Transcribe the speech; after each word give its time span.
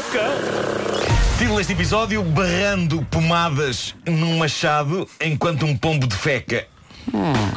maluca! 0.00 0.24
Título 1.38 1.58
deste 1.58 1.72
episódio: 1.72 2.22
Barrando 2.22 3.04
pomadas 3.10 3.94
num 4.06 4.38
machado 4.38 5.06
enquanto 5.20 5.66
um 5.66 5.76
pombo 5.76 6.06
defeca. 6.06 6.66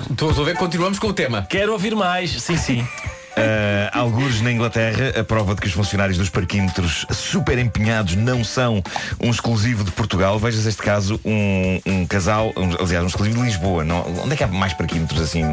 Estou 0.09 0.29
a 0.29 0.45
ver, 0.45 0.57
continuamos 0.57 0.99
com 0.99 1.07
o 1.07 1.13
tema. 1.13 1.45
Quero 1.49 1.73
ouvir 1.73 1.95
mais, 1.95 2.31
sim, 2.41 2.57
sim. 2.57 2.87
Uh, 3.35 3.89
algures 3.91 4.41
na 4.41 4.51
Inglaterra, 4.51 5.19
a 5.19 5.23
prova 5.23 5.55
de 5.55 5.61
que 5.61 5.67
os 5.67 5.73
funcionários 5.73 6.17
dos 6.17 6.29
parquímetros 6.29 7.05
super 7.11 7.57
empenhados 7.57 8.15
não 8.15 8.43
são 8.43 8.83
um 9.19 9.31
exclusivo 9.31 9.83
de 9.83 9.91
Portugal. 9.91 10.37
Vejas 10.37 10.65
este 10.67 10.81
caso, 10.81 11.19
um, 11.25 11.79
um 11.85 12.05
casal, 12.05 12.53
um, 12.55 12.83
aliás, 12.83 13.03
um 13.03 13.07
exclusivo 13.07 13.37
de 13.37 13.43
Lisboa. 13.43 13.83
Não, 13.83 14.05
onde 14.23 14.33
é 14.33 14.35
que 14.35 14.43
há 14.43 14.47
mais 14.47 14.73
parquímetros 14.73 15.19
assim? 15.19 15.43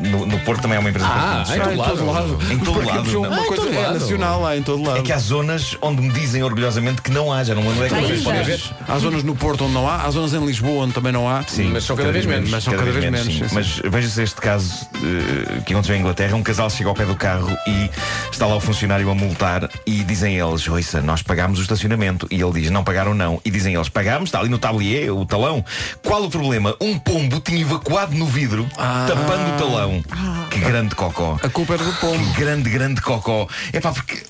No, 0.00 0.26
no 0.26 0.38
Porto 0.40 0.62
também 0.62 0.78
há 0.78 0.80
uma 0.80 0.88
empresa 0.88 1.08
ah, 1.08 1.44
de 1.44 1.58
parquímetros. 1.58 1.80
Ah, 1.80 1.92
em 1.92 1.96
todo 1.96 2.06
lado. 2.06 2.52
Em 2.52 2.58
todo 2.58 3.28
lado. 3.28 3.46
Coisa 3.46 3.68
é 3.68 3.80
lado. 3.80 3.94
nacional 4.00 4.40
lá 4.40 4.56
em 4.56 4.62
todo 4.62 4.82
lado. 4.82 4.98
É 4.98 5.02
que 5.02 5.12
há 5.12 5.18
zonas 5.18 5.76
onde 5.82 6.00
me 6.00 6.12
dizem 6.12 6.42
orgulhosamente 6.42 7.02
que 7.02 7.10
não 7.10 7.30
há, 7.30 7.44
já 7.44 7.54
não 7.54 7.66
onde 7.66 7.82
é 7.82 7.88
que 7.88 7.94
vocês 7.94 8.22
podem 8.22 8.42
ver. 8.44 8.60
Há 8.88 8.98
zonas 8.98 9.22
no 9.22 9.36
Porto 9.36 9.64
onde 9.64 9.74
não 9.74 9.86
há, 9.86 10.04
há 10.04 10.10
zonas 10.10 10.32
em 10.32 10.44
Lisboa 10.44 10.84
onde 10.84 10.94
também 10.94 11.12
não 11.12 11.28
há. 11.28 11.42
Sim, 11.42 11.70
Mas 11.72 11.84
são 11.84 11.96
cada 11.96 12.12
vez 12.12 12.24
menos. 12.24 12.50
Mas 12.50 12.64
são 12.64 12.74
cada 12.74 12.90
vez 12.90 13.04
menos, 13.04 13.20
sim. 13.20 13.42
sim, 13.42 13.48
sim. 13.48 13.54
Mas 13.54 13.82
veja-se 13.84 14.22
este 14.22 14.40
caso 14.40 14.88
eh, 14.94 15.60
que 15.66 15.72
aconteceu 15.72 15.96
em 15.96 16.00
Inglaterra. 16.00 16.34
Um 16.36 16.42
casal 16.42 16.70
chega 16.70 16.88
ao 16.88 16.94
pé 16.94 17.09
do 17.10 17.16
carro 17.16 17.50
e 17.66 17.90
está 18.30 18.46
lá 18.46 18.54
o 18.54 18.60
funcionário 18.60 19.10
a 19.10 19.14
multar 19.14 19.68
e 19.84 20.04
dizem 20.04 20.38
eles, 20.38 20.66
ouça, 20.68 21.02
nós 21.02 21.22
pagámos 21.22 21.58
o 21.58 21.62
estacionamento. 21.62 22.28
E 22.30 22.40
ele 22.40 22.52
diz, 22.60 22.70
não 22.70 22.84
pagaram 22.84 23.14
não. 23.14 23.40
E 23.44 23.50
dizem 23.50 23.74
eles, 23.74 23.88
pagámos, 23.88 24.28
está 24.28 24.38
ali 24.38 24.48
no 24.48 24.58
tablier, 24.58 25.12
o 25.12 25.26
talão. 25.26 25.64
Qual 26.04 26.22
o 26.22 26.30
problema? 26.30 26.76
Um 26.80 26.96
pombo 26.98 27.40
tinha 27.40 27.60
evacuado 27.60 28.14
no 28.14 28.26
vidro, 28.26 28.66
tapando 28.76 29.54
o 29.54 29.58
talão. 29.58 30.04
Que 30.50 30.60
grande 30.60 30.94
cocó. 30.94 31.36
A 31.42 31.48
culpa 31.48 31.74
era 31.74 31.82
do 31.84 31.92
pombo. 31.94 32.32
Que 32.34 32.40
grande, 32.40 32.70
grande 32.70 33.00
cocó. 33.00 33.48
É 33.72 33.80
pá, 33.80 33.90
porque... 33.92 34.22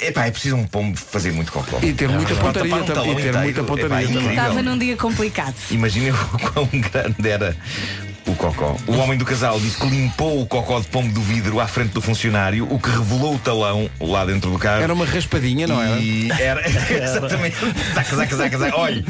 Epá, 0.00 0.26
é 0.26 0.30
preciso 0.30 0.56
um 0.56 0.66
pombo 0.66 0.96
fazer 0.96 1.32
muito 1.32 1.50
cocó. 1.52 1.78
E 1.82 1.92
ter 1.92 2.08
muita 2.08 2.34
Tapar 2.34 2.52
pontaria 2.54 2.74
um 2.74 2.78
também. 2.78 2.94
talão 2.94 3.04
E 3.10 3.14
ter 3.16 3.20
inteiro. 3.28 3.38
muita 3.40 3.64
pontaria. 3.64 4.30
Estava 4.30 4.62
num 4.62 4.78
dia 4.78 4.96
complicado. 4.96 5.54
Imaginem 5.70 6.10
o 6.14 6.16
quão 6.52 6.68
grande 6.72 7.28
era 7.28 7.54
o 8.26 8.34
cocó. 8.34 8.76
O 8.86 8.96
homem 8.96 9.18
do 9.18 9.24
casal 9.24 9.60
disse 9.60 9.78
que 9.78 9.86
limpou 9.86 10.40
o 10.40 10.46
cocó 10.46 10.80
de 10.80 10.86
pombo 10.86 11.12
do 11.12 11.20
vidro 11.20 11.60
à 11.60 11.66
frente 11.66 11.92
do 11.92 12.00
funcionário, 12.00 12.66
o 12.70 12.78
que 12.78 12.88
revelou 12.90 13.34
o 13.34 13.38
talão 13.38 13.88
lá 14.00 14.24
dentro 14.24 14.50
do 14.50 14.58
carro. 14.58 14.82
Era 14.82 14.92
uma 14.92 15.04
raspadinha, 15.04 15.66
não 15.66 15.80
era? 15.80 15.98
E 16.00 16.30
era, 16.38 16.62
exatamente. 16.68 17.56
Zaca, 17.94 18.16
zaca, 18.16 18.36
zaca, 18.36 18.58
zaca. 18.58 18.76
Olha, 18.76 19.04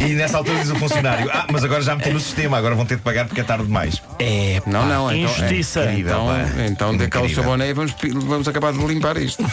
e 0.00 0.12
nessa 0.14 0.38
altura 0.38 0.58
diz 0.58 0.70
o 0.70 0.76
funcionário: 0.76 1.30
Ah, 1.32 1.46
mas 1.50 1.64
agora 1.64 1.82
já 1.82 1.94
meti 1.96 2.10
no 2.10 2.20
sistema, 2.20 2.58
agora 2.58 2.74
vão 2.74 2.86
ter 2.86 2.96
de 2.96 3.02
pagar 3.02 3.26
porque 3.26 3.40
é 3.40 3.44
tarde 3.44 3.64
demais. 3.64 4.02
É, 4.18 4.62
não, 4.66 4.86
não. 4.86 5.12
Então, 5.12 5.32
Injustiça. 5.32 5.80
é, 5.80 5.98
então, 5.98 6.28
então 6.66 6.96
dê 6.96 7.08
cá 7.08 7.20
o 7.20 7.28
saboné 7.28 7.70
e 7.70 7.72
vamos, 7.72 7.94
vamos 8.26 8.48
acabar 8.48 8.72
de 8.72 8.78
limpar 8.84 9.16
isto. 9.16 9.42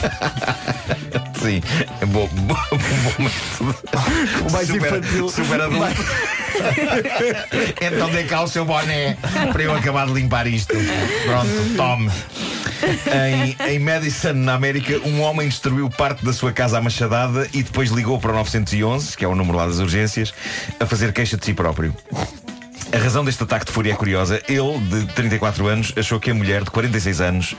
Sim, 1.42 1.62
é 2.02 2.06
bom, 2.06 2.28
bom, 2.34 2.56
bom, 2.56 3.70
O 4.48 4.52
mais 4.52 4.68
super, 4.68 4.88
infantil. 4.88 5.30
Super 5.30 5.62
adulto. 5.62 6.06
então 7.82 8.10
dê 8.10 8.24
cá 8.24 8.42
o 8.42 8.48
seu 8.48 8.66
boné 8.66 9.18
para 9.52 9.64
eu 9.64 9.74
acabar 9.74 10.08
de 10.08 10.14
limpar 10.14 10.48
isto. 10.48 10.74
Pronto, 11.26 11.76
tome. 11.76 12.12
Em, 13.12 13.74
em 13.74 13.80
Madison, 13.80 14.34
na 14.34 14.54
América, 14.54 15.00
um 15.06 15.22
homem 15.22 15.48
destruiu 15.48 15.90
parte 15.90 16.24
da 16.24 16.32
sua 16.32 16.52
casa 16.52 16.78
à 16.78 16.82
machadada 16.82 17.48
e 17.54 17.64
depois 17.64 17.90
ligou 17.90 18.20
para 18.20 18.32
o 18.32 18.36
911, 18.36 19.18
que 19.18 19.26
é 19.26 19.28
o 19.28 19.36
número 19.36 19.58
lá 19.58 19.66
das 19.66 19.80
urgências, 19.80 20.34
a 20.80 20.86
fazer 20.86 21.12
queixa 21.12 21.38
de 21.38 21.46
si 21.46 21.54
próprio. 21.54 21.96
A 22.94 22.98
razão 22.98 23.26
deste 23.26 23.44
ataque 23.44 23.66
de 23.66 23.72
fúria 23.72 23.94
é 23.94 23.96
curiosa. 23.96 24.42
Ele, 24.48 24.78
de 24.80 25.06
34 25.14 25.68
anos, 25.68 25.94
achou 25.98 26.20
que 26.20 26.32
a 26.32 26.34
mulher 26.34 26.64
de 26.64 26.72
46 26.72 27.20
anos 27.22 27.56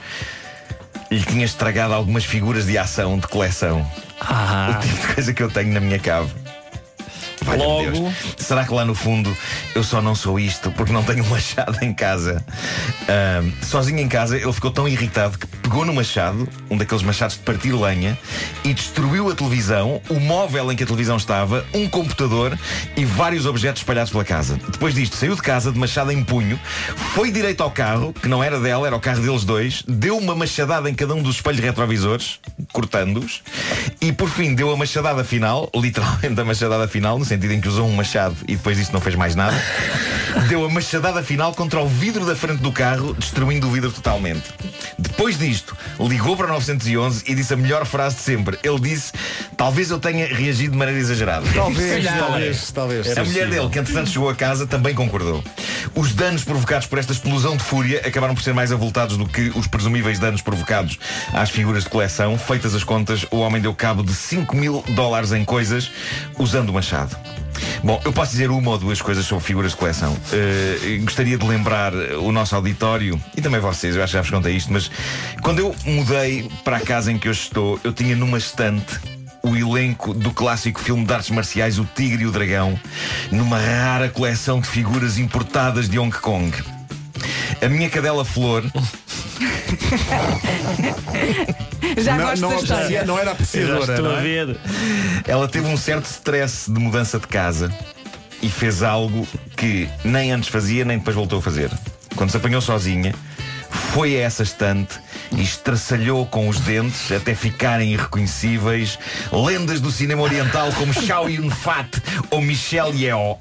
lhe 1.11 1.21
tinha 1.23 1.45
estragado 1.45 1.93
algumas 1.93 2.23
figuras 2.25 2.65
de 2.65 2.77
ação 2.77 3.17
de 3.17 3.27
coleção. 3.27 3.85
Ah, 4.21 4.77
O 4.77 4.79
tipo 4.87 5.07
de 5.07 5.13
coisa 5.13 5.33
que 5.33 5.43
eu 5.43 5.49
tenho 5.49 5.73
na 5.73 5.79
minha 5.79 5.99
cave. 5.99 6.31
Logo. 7.45 7.91
Deus. 7.91 8.15
Será 8.37 8.65
que 8.65 8.73
lá 8.73 8.85
no 8.85 8.95
fundo 8.95 9.35
eu 9.75 9.83
só 9.83 10.01
não 10.01 10.15
sou 10.15 10.39
isto 10.39 10.71
porque 10.71 10.91
não 10.91 11.03
tenho 11.03 11.23
um 11.23 11.29
machado 11.29 11.77
em 11.83 11.93
casa? 11.93 12.43
Ahm, 13.07 13.51
sozinho 13.61 13.99
em 13.99 14.07
casa, 14.07 14.37
ele 14.37 14.53
ficou 14.53 14.71
tão 14.71 14.87
irritado 14.87 15.37
que 15.37 15.47
pegou 15.69 15.85
no 15.85 15.93
machado, 15.93 16.49
um 16.67 16.75
daqueles 16.75 17.03
machados 17.03 17.37
de 17.37 17.43
partir 17.43 17.71
lenha, 17.73 18.17
e 18.63 18.73
destruiu 18.73 19.29
a 19.29 19.35
televisão, 19.35 20.01
o 20.09 20.19
móvel 20.19 20.71
em 20.71 20.75
que 20.75 20.81
a 20.81 20.85
televisão 20.85 21.15
estava, 21.15 21.63
um 21.71 21.87
computador 21.87 22.57
e 22.97 23.05
vários 23.05 23.45
objetos 23.45 23.83
espalhados 23.83 24.11
pela 24.11 24.25
casa. 24.25 24.59
Depois 24.71 24.95
disto, 24.95 25.15
saiu 25.15 25.35
de 25.35 25.43
casa 25.43 25.71
de 25.71 25.77
machado 25.77 26.11
em 26.11 26.23
punho, 26.23 26.59
foi 27.13 27.31
direito 27.31 27.61
ao 27.61 27.69
carro, 27.69 28.11
que 28.13 28.27
não 28.27 28.43
era 28.43 28.59
dela, 28.59 28.87
era 28.87 28.95
o 28.95 28.99
carro 28.99 29.21
deles 29.21 29.43
dois, 29.43 29.83
deu 29.87 30.17
uma 30.17 30.33
machadada 30.33 30.89
em 30.89 30.95
cada 30.95 31.13
um 31.13 31.21
dos 31.21 31.35
espelhos 31.35 31.59
retrovisores, 31.59 32.39
cortando-os, 32.73 33.43
e 34.01 34.11
por 34.11 34.27
fim 34.27 34.55
deu 34.55 34.71
a 34.71 34.75
machadada 34.75 35.23
final, 35.23 35.69
literalmente 35.75 36.41
a 36.41 36.45
machadada 36.45 36.87
final, 36.87 37.19
no 37.19 37.25
sentido 37.25 37.53
em 37.53 37.61
que 37.61 37.67
usou 37.67 37.87
um 37.87 37.93
machado 37.95 38.35
e 38.47 38.55
depois 38.55 38.75
disso 38.75 38.91
não 38.91 39.01
fez 39.01 39.15
mais 39.15 39.35
nada. 39.35 39.55
Deu 40.47 40.65
a 40.65 40.69
machadada 40.69 41.21
final 41.21 41.53
contra 41.53 41.79
o 41.79 41.87
vidro 41.87 42.25
da 42.25 42.35
frente 42.35 42.61
do 42.61 42.71
carro, 42.71 43.13
destruindo 43.13 43.67
o 43.67 43.71
vidro 43.71 43.91
totalmente. 43.91 44.43
Depois 44.97 45.37
disto, 45.37 45.58
ligou 45.99 46.35
para 46.35 46.47
o 46.47 46.49
911 46.49 47.23
e 47.27 47.35
disse 47.35 47.53
a 47.53 47.57
melhor 47.57 47.85
frase 47.85 48.15
de 48.15 48.21
sempre. 48.21 48.57
Ele 48.63 48.79
disse: 48.79 49.11
Talvez 49.57 49.89
eu 49.91 49.99
tenha 49.99 50.27
reagido 50.27 50.71
de 50.71 50.77
maneira 50.77 50.99
exagerada. 50.99 51.45
Talvez, 51.53 52.05
talvez, 52.05 52.71
talvez. 52.71 53.17
A 53.17 53.23
mulher 53.23 53.49
dele, 53.49 53.69
que 53.69 53.79
entretanto 53.79 54.09
chegou 54.09 54.29
a 54.29 54.35
casa, 54.35 54.65
também 54.65 54.93
concordou. 54.93 55.43
Os 55.95 56.13
danos 56.13 56.43
provocados 56.43 56.87
por 56.87 56.99
esta 56.99 57.13
explosão 57.13 57.57
de 57.57 57.63
fúria 57.63 58.01
acabaram 58.05 58.35
por 58.35 58.41
ser 58.41 58.53
mais 58.53 58.71
avultados 58.71 59.17
do 59.17 59.27
que 59.27 59.51
os 59.55 59.67
presumíveis 59.67 60.19
danos 60.19 60.41
provocados 60.41 60.99
às 61.33 61.49
figuras 61.49 61.83
de 61.83 61.89
coleção. 61.89 62.37
Feitas 62.37 62.73
as 62.75 62.83
contas, 62.83 63.25
o 63.31 63.37
homem 63.37 63.61
deu 63.61 63.73
cabo 63.73 64.03
de 64.03 64.13
5 64.13 64.55
mil 64.55 64.83
dólares 64.89 65.31
em 65.31 65.43
coisas 65.43 65.91
usando 66.37 66.69
o 66.69 66.73
machado. 66.73 67.15
Bom, 67.83 68.01
eu 68.03 68.11
posso 68.11 68.31
dizer 68.31 68.51
uma 68.51 68.71
ou 68.71 68.77
duas 68.77 69.01
coisas 69.01 69.25
sobre 69.25 69.43
figuras 69.43 69.71
de 69.71 69.77
coleção. 69.77 70.15
Eh, 70.31 70.99
gostaria 71.01 71.37
de 71.37 71.45
lembrar 71.45 71.93
o 71.93 72.31
nosso 72.31 72.55
auditório 72.55 73.19
e 73.35 73.41
também 73.41 73.59
vocês, 73.59 73.95
eu 73.95 74.03
acho 74.03 74.11
que 74.11 74.17
já 74.17 74.21
vos 74.21 74.31
contei 74.31 74.55
isto, 74.55 74.71
mas 74.71 74.89
quando 75.41 75.59
eu 75.59 75.75
mudei 75.85 76.49
para 76.63 76.77
a 76.77 76.81
casa 76.81 77.11
em 77.11 77.17
que 77.17 77.29
hoje 77.29 77.41
estou, 77.41 77.79
eu 77.83 77.93
tinha 77.93 78.15
numa 78.15 78.37
estante 78.37 78.99
o 79.41 79.55
elenco 79.55 80.13
do 80.13 80.31
clássico 80.31 80.79
filme 80.79 81.05
de 81.05 81.13
artes 81.13 81.29
marciais 81.29 81.79
O 81.79 81.85
Tigre 81.85 82.23
e 82.23 82.27
o 82.27 82.31
Dragão, 82.31 82.79
numa 83.31 83.57
rara 83.57 84.09
coleção 84.09 84.59
de 84.59 84.67
figuras 84.67 85.17
importadas 85.17 85.89
de 85.89 85.97
Hong 85.97 86.15
Kong. 86.17 86.51
A 87.61 87.67
minha 87.67 87.89
cadela 87.89 88.23
Flor 88.23 88.63
Já 91.97 92.17
Não, 92.17 92.25
gosto 92.25 92.41
não, 92.41 92.49
da 92.49 92.55
história. 92.57 93.05
não 93.05 93.17
era 93.19 93.31
apreciadora, 93.31 93.93
estou 93.93 94.09
não 94.09 94.15
a 94.15 94.19
é? 94.19 94.21
ver. 94.21 94.57
Ela 95.27 95.47
teve 95.47 95.67
um 95.67 95.77
certo 95.77 96.05
stress 96.05 96.71
de 96.71 96.79
mudança 96.79 97.19
de 97.19 97.27
casa 97.27 97.73
e 98.41 98.49
fez 98.49 98.83
algo 98.83 99.27
que 99.55 99.87
nem 100.03 100.31
antes 100.31 100.49
fazia, 100.49 100.83
nem 100.85 100.97
depois 100.97 101.15
voltou 101.15 101.39
a 101.39 101.41
fazer. 101.41 101.71
Quando 102.15 102.29
se 102.31 102.37
apanhou 102.37 102.61
sozinha, 102.61 103.13
foi 103.69 104.17
a 104.17 104.21
essa 104.21 104.43
estante 104.43 104.99
e 105.31 105.41
estraçalhou 105.41 106.25
com 106.25 106.47
os 106.49 106.59
dentes 106.59 107.11
até 107.11 107.35
ficarem 107.35 107.93
irreconhecíveis 107.93 108.97
lendas 109.31 109.79
do 109.79 109.91
cinema 109.91 110.23
oriental 110.23 110.71
como 110.73 110.91
Chow 110.93 111.29
Yun-fat 111.29 111.87
ou 112.31 112.41
Michelle 112.41 112.97
Yeoh. 113.03 113.37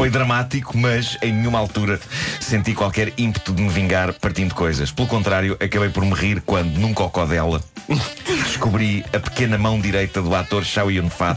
Foi 0.00 0.08
dramático, 0.08 0.78
mas 0.78 1.18
em 1.20 1.30
nenhuma 1.30 1.58
altura 1.58 2.00
senti 2.40 2.72
qualquer 2.72 3.12
ímpeto 3.18 3.52
de 3.52 3.60
me 3.60 3.68
vingar 3.68 4.14
partindo 4.14 4.54
coisas. 4.54 4.90
Pelo 4.90 5.06
contrário, 5.06 5.58
acabei 5.60 5.90
por 5.90 6.02
me 6.06 6.14
rir 6.14 6.40
quando, 6.40 6.78
num 6.78 6.94
cocó 6.94 7.26
dela, 7.26 7.62
descobri 8.26 9.04
a 9.14 9.20
pequena 9.20 9.58
mão 9.58 9.78
direita 9.78 10.22
do 10.22 10.34
ator 10.34 10.64
Chow 10.64 10.90
Yun-fat 10.90 11.36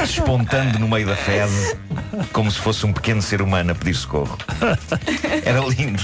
despontando 0.00 0.78
no 0.78 0.88
meio 0.88 1.06
da 1.06 1.14
fezes 1.14 1.76
como 2.32 2.50
se 2.50 2.58
fosse 2.58 2.86
um 2.86 2.92
pequeno 2.94 3.20
ser 3.20 3.42
humano 3.42 3.72
a 3.72 3.74
pedir 3.74 3.94
socorro. 3.94 4.38
Era 5.44 5.60
lindo. 5.60 6.02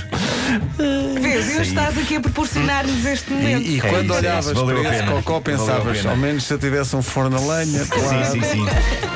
Sim. 1.40 1.60
estás 1.62 1.96
aqui 1.98 2.16
a 2.16 2.20
proporcionar-nos 2.20 3.04
este 3.06 3.30
momento. 3.32 3.62
E, 3.66 3.76
e 3.76 3.80
quando 3.80 4.12
é 4.14 4.16
olhavas 4.18 4.52
para 4.52 4.94
esse 4.94 5.02
cocó 5.04 5.40
pensavas, 5.40 6.04
ao 6.06 6.16
menos 6.16 6.44
se 6.44 6.52
eu 6.52 6.58
tivesse 6.58 6.94
um 6.96 7.02
forno 7.02 7.36
a 7.36 7.56
lenha, 7.56 7.86
claro. 7.86 8.24
Sim, 8.32 8.40
sim, 8.40 8.42
sim. 8.42 8.66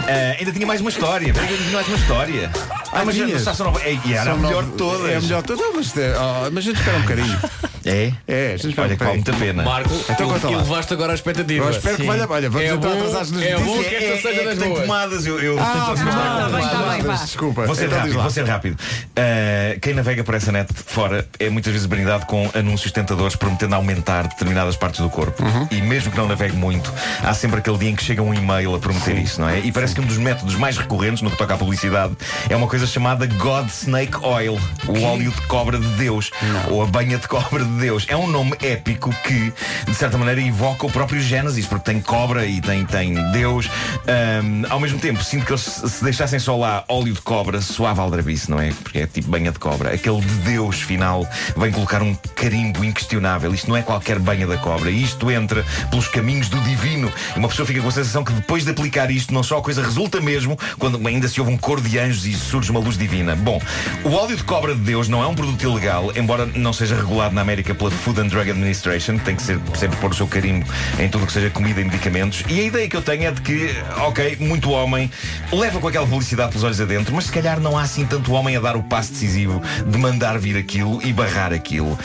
Ah, 0.09 0.37
ainda 0.39 0.53
tinha 0.53 0.67
mais 0.67 0.81
uma 0.81 0.91
história. 0.91 1.27
Ainda 1.29 1.57
tinha 1.57 1.73
mais 1.73 1.89
uma 1.89 1.97
história. 1.97 2.51
Ah, 2.93 3.05
mas 3.05 3.15
já, 3.17 3.27
já 3.27 3.55
são 3.55 3.67
nove- 3.67 3.83
é, 3.85 4.13
era 4.13 4.23
a 4.23 4.25
São 4.25 4.39
melhor 4.39 4.65
todas. 4.79 5.11
É 5.11 5.17
a 5.17 5.21
melhor 5.21 5.43
de 5.43 5.49
todas. 5.49 5.67
Não, 5.67 5.75
Mas, 5.75 5.97
é, 5.97 6.15
oh, 6.17 6.51
mas 6.51 6.59
a 6.59 6.61
gente 6.61 6.79
espera 6.79 6.97
um 6.97 7.03
bocadinho. 7.03 7.39
É? 7.87 8.13
É, 8.27 8.47
a 8.55 8.57
gente 8.57 8.69
espera 8.71 8.89
Olha 8.89 8.97
que 8.97 9.05
vale 9.05 9.17
muita 9.17 9.33
pena. 9.35 9.63
Marco, 9.63 9.95
Então 9.95 10.17
tu 10.17 10.25
conta 10.35 10.47
lá. 10.49 10.53
elevaste 10.55 10.93
agora 10.93 11.13
a 11.13 11.15
expectativa. 11.15 11.65
Eu 11.65 11.71
espero 11.71 11.97
que 11.97 12.03
Sim. 12.03 12.09
valha. 12.09 12.27
Olha, 12.29 12.51
vamos 12.51 12.69
É 12.69 12.75
então 12.75 13.13
nas 13.13 13.31
é 13.31 13.33
notícias. 13.33 13.61
bom. 13.63 13.83
que 13.83 13.95
esta 13.95 14.29
seja 14.29 14.41
é 14.41 14.45
das 14.45 14.55
que 14.55 14.61
tem 14.61 14.69
boas. 14.69 14.81
tomadas. 14.83 15.27
Eu, 15.27 15.41
eu 15.41 15.59
Ah, 15.61 15.95
tá 15.97 16.49
bem, 16.49 16.69
tá 16.69 16.91
bem, 16.93 17.03
vá. 17.03 17.15
Desculpa. 17.15 17.67
Vou 17.67 17.75
ser 17.75 17.85
Então 17.87 17.99
rápido, 17.99 18.21
vou 18.21 18.31
ser 18.31 18.45
rápido. 18.45 18.75
Uh, 18.75 19.81
quem 19.81 19.95
navega 19.95 20.25
por 20.25 20.35
essa 20.35 20.51
net 20.53 20.69
fora 20.75 21.27
é 21.39 21.49
muitas 21.49 21.73
vezes 21.73 21.87
brindado 21.87 22.27
com 22.27 22.51
anúncios 22.55 22.93
tentadores 22.93 23.37
prometendo 23.37 23.75
aumentar 23.75 24.27
determinadas 24.29 24.77
partes 24.77 25.01
do 25.01 25.09
corpo. 25.09 25.43
Uhum. 25.43 25.69
E 25.71 25.81
mesmo 25.81 26.11
que 26.11 26.17
não 26.19 26.27
navegue 26.29 26.57
muito, 26.57 26.93
há 27.23 27.33
sempre 27.35 27.59
aquele 27.61 27.79
dia 27.79 27.91
em 27.91 27.95
que 27.97 28.03
chega 28.05 28.23
um 28.23 28.35
e-mail 28.35 28.75
a 28.75 28.79
prometer 28.79 29.17
isso, 29.19 29.41
não 29.41 29.49
é? 29.49 29.61
E 29.61 29.71
parece 29.73 29.95
que 29.95 30.01
um 30.01 30.05
dos 30.07 30.19
métodos 30.19 30.55
mais 30.57 30.77
recorrentes 30.77 31.23
no 31.23 31.31
que 31.31 31.37
toca 31.39 31.55
à 31.55 31.57
publicidade 31.57 32.17
é 32.49 32.57
uma 32.57 32.67
coisa 32.67 32.87
chamada 32.87 33.27
God 33.27 33.69
Snake 33.69 34.17
Oil, 34.23 34.59
o 34.89 35.03
óleo 35.03 35.31
de 35.31 35.41
cobra 35.43 35.79
de 35.79 35.87
Deus, 35.97 36.31
ou 36.71 36.83
a 36.83 36.87
banha 36.87 37.19
de 37.19 37.29
cobra 37.29 37.65
de 37.65 37.76
Deus 37.77 38.07
é 38.09 38.17
um 38.17 38.27
nome 38.27 38.55
épico 38.63 39.11
que, 39.23 39.53
de 39.87 39.95
certa 39.95 40.19
maneira, 40.19 40.41
evoca 40.41 40.87
o 40.87 40.91
próprio 40.91 41.21
Gênesis, 41.21 41.67
porque 41.67 41.93
tem 41.93 42.01
cobra 42.01 42.47
e 42.47 42.61
tem, 42.61 42.85
tem 42.85 43.15
Deus. 43.33 43.69
Ahm, 44.07 44.65
ao 44.69 44.81
mesmo 44.81 44.99
tempo, 44.99 45.23
sinto 45.23 45.47
que 45.47 45.53
eles 45.53 45.63
se 45.63 46.03
deixassem 46.03 46.39
só 46.39 46.57
lá 46.57 46.85
óleo 46.89 47.13
de 47.13 47.21
cobra, 47.21 47.61
suave 47.61 48.01
aldrabice, 48.01 48.51
não 48.51 48.61
é? 48.61 48.73
Porque 48.83 48.99
é 49.01 49.07
tipo 49.07 49.29
banha 49.29 49.53
de 49.53 49.59
cobra. 49.59 49.95
Aquele 49.95 50.21
de 50.21 50.35
Deus 50.51 50.81
final 50.81 51.27
vem 51.57 51.71
colocar 51.71 52.03
um 52.03 52.15
carimbo 52.35 52.85
inquestionável. 52.85 53.53
Isto 53.55 53.69
não 53.69 53.77
é 53.77 53.83
qualquer 53.83 54.19
banha 54.19 54.47
da 54.47 54.57
cobra. 54.57 54.91
Isto 54.91 55.31
entra 55.31 55.65
pelos 55.91 56.09
caminhos 56.09 56.49
do 56.49 56.59
divino. 56.61 57.13
E 57.35 57.39
uma 57.39 57.49
pessoa 57.49 57.67
fica 57.67 57.81
com 57.81 57.89
a 57.89 57.93
sensação 57.93 58.25
que 58.25 58.33
depois 58.33 58.65
de 58.65 58.71
aplicar 58.71 59.11
isto, 59.11 59.33
não 59.33 59.43
só 59.43 59.59
a 59.59 59.63
coisa 59.63 59.83
resulta 59.83 60.21
mesmo, 60.21 60.59
quando 60.79 61.05
ainda 61.07 61.29
se 61.29 61.41
ouve 61.41 61.53
um 61.53 61.59
cor 61.59 61.81
de 61.81 61.99
anjos 61.99 62.27
e 62.27 62.35
surge 62.35 62.71
uma 62.71 62.81
luz 62.81 62.97
divina. 62.97 63.37
Bom, 63.37 63.61
o 64.05 64.11
óleo 64.11 64.37
de 64.37 64.45
cobra 64.45 64.75
de 64.75 64.81
Deus 64.81 65.09
não 65.09 65.23
é 65.23 65.27
um 65.27 65.35
produto 65.35 65.63
ilegal, 65.63 66.13
embora 66.17 66.47
não 66.47 66.73
seja 66.73 66.97
regulado 66.97 67.35
na 67.35 67.41
América 67.41 67.66
pela 67.75 67.91
Food 67.91 68.21
and 68.21 68.29
Drug 68.29 68.51
Administration, 68.51 69.19
que 69.19 69.25
tem 69.25 69.37
que 69.37 69.43
ser, 69.43 69.59
sempre 69.75 69.97
pôr 69.99 70.11
o 70.11 70.15
seu 70.15 70.27
carimbo 70.27 70.67
em 70.99 71.09
tudo 71.09 71.25
o 71.25 71.27
que 71.27 71.33
seja 71.33 71.51
comida 71.51 71.81
e 71.81 71.85
medicamentos. 71.85 72.45
E 72.49 72.61
a 72.61 72.63
ideia 72.65 72.89
que 72.89 72.97
eu 72.97 73.03
tenho 73.03 73.25
é 73.25 73.31
de 73.31 73.41
que, 73.41 73.71
ok, 73.99 74.37
muito 74.41 74.71
homem 74.71 75.11
leva 75.53 75.81
com 75.81 75.89
aquela 75.89 76.07
publicidade 76.07 76.51
pelos 76.51 76.65
olhos 76.65 76.81
adentro, 76.81 77.15
mas 77.15 77.25
se 77.25 77.33
calhar 77.33 77.61
não 77.61 77.77
há 77.77 77.83
assim 77.83 78.05
tanto 78.07 78.33
homem 78.33 78.57
a 78.57 78.61
dar 78.61 78.77
o 78.77 78.83
passo 78.83 79.13
decisivo 79.13 79.63
de 79.87 79.99
mandar 79.99 80.39
vir 80.39 80.57
aquilo 80.57 81.01
e 81.03 81.13
barrar 81.13 81.53
aquilo. 81.53 81.99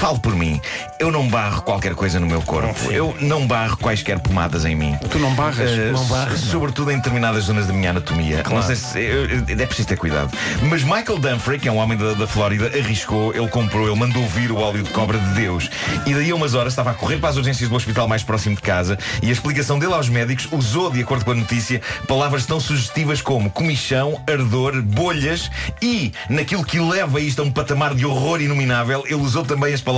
Falo 0.00 0.18
por 0.18 0.34
mim, 0.34 0.58
eu 0.98 1.12
não 1.12 1.28
barro 1.28 1.60
qualquer 1.60 1.94
coisa 1.94 2.18
no 2.18 2.26
meu 2.26 2.40
corpo. 2.40 2.90
Eu 2.90 3.14
não 3.20 3.46
barro 3.46 3.76
quaisquer 3.76 4.18
pomadas 4.18 4.64
em 4.64 4.74
mim. 4.74 4.96
Tu 5.10 5.18
não 5.18 5.34
barras? 5.34 5.70
Eh, 5.70 5.90
não 5.92 6.02
barras, 6.06 6.42
não. 6.42 6.50
Sobretudo 6.52 6.90
em 6.90 6.96
determinadas 6.96 7.44
zonas 7.44 7.66
da 7.66 7.72
minha 7.74 7.90
anatomia. 7.90 8.42
Não 8.48 8.62
sei 8.62 8.76
se. 8.76 8.98
eu- 8.98 9.24
é 9.46 9.66
preciso 9.66 9.88
ter 9.88 9.98
cuidado. 9.98 10.30
Mas 10.70 10.82
Michael 10.82 11.18
Dunphy, 11.18 11.58
que 11.58 11.68
é 11.68 11.72
um 11.72 11.76
homem 11.76 11.98
da, 11.98 12.14
da 12.14 12.26
Flórida, 12.26 12.68
arriscou, 12.78 13.34
ele 13.34 13.46
comprou, 13.48 13.86
ele 13.88 13.94
mandou 13.98 14.26
vir 14.28 14.50
o 14.50 14.56
óleo 14.56 14.82
de 14.82 14.88
cobra 14.88 15.18
de 15.18 15.34
Deus. 15.34 15.68
E 16.06 16.14
daí 16.14 16.30
a 16.30 16.34
umas 16.34 16.54
horas 16.54 16.72
estava 16.72 16.92
a 16.92 16.94
correr 16.94 17.18
para 17.18 17.28
as 17.28 17.36
urgências 17.36 17.68
do 17.68 17.76
hospital 17.76 18.08
mais 18.08 18.22
próximo 18.22 18.56
de 18.56 18.62
casa 18.62 18.98
e 19.22 19.28
a 19.28 19.32
explicação 19.32 19.78
dele 19.78 19.92
aos 19.92 20.08
médicos 20.08 20.48
usou, 20.50 20.90
de 20.90 21.02
acordo 21.02 21.26
com 21.26 21.32
a 21.32 21.34
notícia, 21.34 21.82
palavras 22.08 22.46
tão 22.46 22.58
sugestivas 22.58 23.20
como 23.20 23.50
comichão, 23.50 24.18
ardor, 24.26 24.80
bolhas 24.80 25.50
e, 25.82 26.10
naquilo 26.30 26.64
que 26.64 26.80
leva 26.80 27.20
isto 27.20 27.42
a 27.42 27.44
um 27.44 27.50
patamar 27.50 27.94
de 27.94 28.06
horror 28.06 28.40
inominável, 28.40 29.04
ele 29.04 29.14
usou 29.20 29.44
também 29.44 29.74
as 29.74 29.80
palavras 29.80 29.89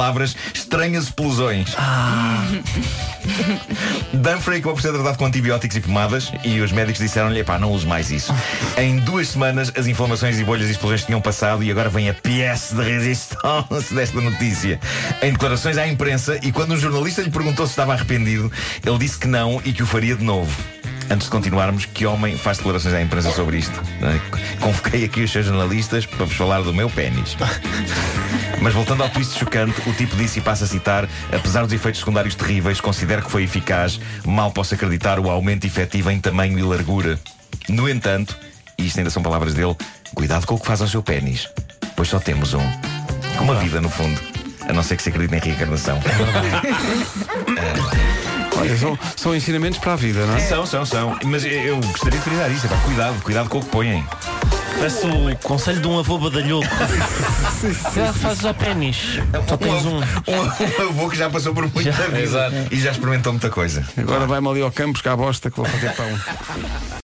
estranhas 0.54 1.04
explosões. 1.04 1.74
Dunphy 4.12 4.56
acabou 4.56 4.74
por 4.74 4.82
ser 4.82 4.92
tratado 4.92 5.18
com 5.18 5.26
antibióticos 5.26 5.76
e 5.76 5.80
pomadas 5.80 6.32
e 6.44 6.60
os 6.60 6.72
médicos 6.72 7.00
disseram-lhe, 7.00 7.42
pá, 7.44 7.58
não 7.58 7.72
use 7.72 7.86
mais 7.86 8.10
isso. 8.10 8.34
Em 8.76 8.98
duas 8.98 9.28
semanas 9.28 9.72
as 9.76 9.86
inflamações 9.86 10.38
e 10.38 10.44
bolhas 10.44 10.68
e 10.68 10.72
explosões 10.72 11.04
tinham 11.04 11.20
passado 11.20 11.62
e 11.62 11.70
agora 11.70 11.88
vem 11.88 12.08
a 12.08 12.14
pièce 12.14 12.74
de 12.74 12.82
resistência 12.82 13.36
desta 13.90 14.20
notícia. 14.20 14.80
Em 15.22 15.32
declarações 15.32 15.78
à 15.78 15.86
imprensa 15.86 16.38
e 16.42 16.52
quando 16.52 16.72
um 16.72 16.76
jornalista 16.76 17.22
lhe 17.22 17.30
perguntou 17.30 17.66
se 17.66 17.72
estava 17.72 17.92
arrependido, 17.92 18.50
ele 18.84 18.98
disse 18.98 19.18
que 19.18 19.28
não 19.28 19.60
e 19.64 19.72
que 19.72 19.82
o 19.82 19.86
faria 19.86 20.16
de 20.16 20.24
novo. 20.24 20.81
Antes 21.12 21.26
de 21.26 21.31
continuarmos, 21.31 21.85
que 21.85 22.06
homem 22.06 22.38
faz 22.38 22.56
declarações 22.56 22.94
à 22.94 23.03
imprensa 23.03 23.31
sobre 23.32 23.59
isto? 23.59 23.79
é? 24.00 24.56
Convoquei 24.59 25.05
aqui 25.05 25.20
os 25.20 25.31
seus 25.31 25.44
jornalistas 25.44 26.06
para 26.06 26.25
vos 26.25 26.35
falar 26.35 26.62
do 26.62 26.73
meu 26.73 26.88
pênis. 26.88 27.37
Mas 28.62 28.73
voltando 28.73 29.03
ao 29.03 29.11
twist 29.11 29.38
chocante, 29.38 29.79
o 29.87 29.93
tipo 29.93 30.17
disse 30.17 30.38
e 30.38 30.43
passa 30.43 30.64
a 30.64 30.67
citar: 30.67 31.06
apesar 31.31 31.64
dos 31.64 31.73
efeitos 31.75 32.00
secundários 32.00 32.35
terríveis, 32.35 32.81
considero 32.81 33.20
que 33.20 33.31
foi 33.31 33.43
eficaz. 33.43 34.00
Mal 34.25 34.53
posso 34.53 34.73
acreditar 34.73 35.20
o 35.20 35.29
aumento 35.29 35.67
efetivo 35.67 36.11
em 36.11 36.19
tamanho 36.19 36.59
e 36.59 36.62
largura. 36.62 37.20
No 37.69 37.91
entanto, 37.91 38.35
e 38.79 38.87
isto 38.87 38.97
ainda 38.97 39.11
são 39.11 39.23
palavras 39.23 39.53
dele, 39.53 39.76
cuidado 40.14 40.47
com 40.47 40.55
o 40.55 40.59
que 40.59 40.67
faz 40.67 40.81
ao 40.81 40.88
seu 40.88 41.03
pênis, 41.03 41.47
pois 41.94 42.09
só 42.09 42.19
temos 42.19 42.55
um. 42.55 42.67
Uma 43.38 43.56
vida, 43.56 43.82
no 43.82 43.91
fundo. 43.91 44.19
A 44.67 44.73
não 44.73 44.82
ser 44.82 44.97
que 44.97 45.03
se 45.03 45.11
acredite 45.11 45.35
em 45.35 45.41
reencarnação. 45.41 46.00
Olha, 48.56 48.76
são, 48.76 48.99
são 49.16 49.34
ensinamentos 49.37 49.78
para 49.78 49.93
a 49.94 49.96
vida, 49.96 50.25
não 50.26 50.37
é? 50.37 50.40
São, 50.40 50.66
são, 50.66 50.84
são. 50.87 51.19
Mas 51.25 51.44
eu- 51.44 51.76
gostaria 51.81 52.19
de 52.19 52.25
frisar 52.25 52.50
isto. 52.50 52.66
epá, 52.66 52.76
cuidado, 52.84 53.22
cuidado 53.22 53.49
com 53.49 53.58
o 53.58 53.62
que 53.62 53.69
põem. 53.70 54.04
Parece 54.78 55.06
o 55.06 55.37
conselho 55.43 55.81
de 55.81 55.87
um 55.87 55.99
avô 55.99 56.19
badalhoco. 56.19 56.66
Já 57.94 58.12
fazes 58.12 58.44
a 58.44 58.52
pênis. 58.54 58.96
Só 59.49 59.56
tens 59.56 59.84
um. 59.87 59.99
Um, 59.99 60.88
avô 60.88 61.08
que 61.08 61.16
já 61.16 61.31
passou 61.31 61.54
por 61.54 61.70
muita 61.72 61.93
vida 61.93 62.52
e 62.70 62.81
já 62.81 62.90
experimentou 62.90 63.32
muita 63.32 63.49
coisa. 63.49 63.87
Agora 63.96 64.26
vai-me 64.26 64.49
ali 64.49 64.60
ao 64.62 64.72
campo 64.72 64.94
buscar 64.94 65.12
a 65.12 65.16
bosta 65.16 65.50
que 65.50 65.56
vou 65.56 65.66
fazer 65.66 65.93
pão. 65.94 66.08